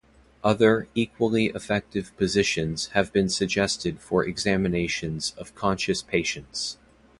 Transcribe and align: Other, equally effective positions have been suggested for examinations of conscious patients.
Other, 0.43 0.87
equally 0.95 1.49
effective 1.53 2.11
positions 2.17 2.87
have 2.93 3.13
been 3.13 3.29
suggested 3.29 3.99
for 3.99 4.25
examinations 4.25 5.35
of 5.37 5.53
conscious 5.53 6.01
patients. 6.01 6.79